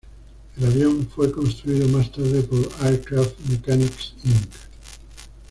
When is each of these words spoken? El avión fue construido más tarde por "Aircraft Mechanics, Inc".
El 0.57 0.65
avión 0.65 1.07
fue 1.13 1.31
construido 1.31 1.87
más 1.89 2.11
tarde 2.11 2.41
por 2.41 2.67
"Aircraft 2.83 3.37
Mechanics, 3.51 4.15
Inc". 4.23 4.51